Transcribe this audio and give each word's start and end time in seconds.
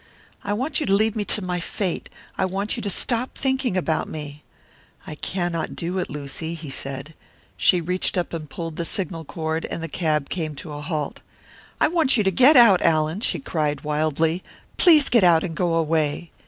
I 0.43 0.53
want 0.53 0.79
you 0.79 0.87
to 0.87 0.95
leave 0.95 1.15
me 1.15 1.23
to 1.25 1.43
my 1.43 1.59
fate! 1.59 2.09
I 2.35 2.43
want 2.43 2.75
you 2.75 2.81
to 2.81 2.89
stop 2.89 3.37
thinking 3.37 3.77
about 3.77 4.09
me!" 4.09 4.41
"I 5.05 5.13
cannot 5.13 5.75
do 5.75 5.99
it, 5.99 6.09
Lucy," 6.09 6.55
he 6.55 6.71
said. 6.71 7.13
She 7.55 7.81
reached 7.81 8.17
up 8.17 8.33
and 8.33 8.49
pulled 8.49 8.77
the 8.77 8.83
signal 8.85 9.25
cord; 9.25 9.63
and 9.65 9.83
the 9.83 9.87
cab 9.87 10.27
came 10.29 10.55
to 10.55 10.73
a 10.73 10.81
halt. 10.81 11.21
"I 11.79 11.87
want 11.87 12.17
you 12.17 12.23
to 12.23 12.31
get 12.31 12.57
out, 12.57 12.81
Allan!" 12.81 13.19
she 13.19 13.37
cried 13.39 13.81
wildly. 13.81 14.41
"Please 14.75 15.07
get 15.07 15.23
out, 15.23 15.43
and 15.43 15.53
go 15.53 15.75
away." 15.75 16.31